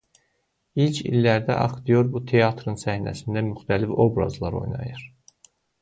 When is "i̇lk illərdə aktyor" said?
0.85-2.09